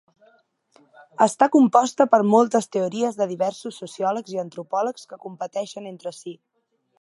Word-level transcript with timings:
Està 1.25 1.47
composta 1.55 2.07
per 2.13 2.19
moltes 2.31 2.69
teories 2.77 3.19
de 3.19 3.27
diversos 3.33 3.77
sociòlegs 3.83 4.35
i 4.37 4.41
antropòlegs 4.45 5.07
que 5.13 5.21
competeixen 5.27 5.91
entre 5.93 6.15
si. 6.23 6.35